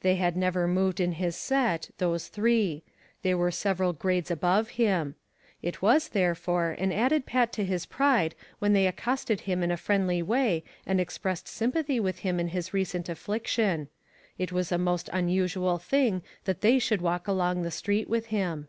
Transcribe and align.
They 0.00 0.16
had 0.16 0.34
never 0.34 0.66
moved 0.66 0.98
in 0.98 1.12
his 1.12 1.36
set, 1.36 1.90
those 1.98 2.28
three. 2.28 2.84
They 3.20 3.34
were 3.34 3.50
several 3.50 3.92
grades 3.92 4.30
above 4.30 4.70
him. 4.80 5.14
It 5.60 5.82
was, 5.82 6.08
therefore, 6.08 6.70
an 6.78 6.90
added 6.90 7.26
pat 7.26 7.52
to 7.52 7.66
his 7.66 7.84
pride 7.84 8.34
when 8.60 8.72
they 8.72 8.86
accosted 8.86 9.42
him 9.42 9.62
in 9.62 9.70
a 9.70 9.76
friendly 9.76 10.22
way 10.22 10.64
and 10.86 10.98
expressed 11.02 11.48
sympathy 11.48 12.00
with 12.00 12.20
him 12.20 12.40
in 12.40 12.48
his 12.48 12.72
recent 12.72 13.10
affliction. 13.10 13.88
It 14.38 14.52
was 14.52 14.72
a 14.72 14.78
most 14.78 15.10
unusual 15.12 15.76
thing 15.76 16.22
that 16.46 16.62
they 16.62 16.78
should 16.78 17.02
walk 17.02 17.28
along 17.28 17.60
the 17.60 17.70
street 17.70 18.08
with 18.08 18.28
him. 18.28 18.68